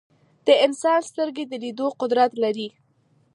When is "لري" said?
2.43-2.67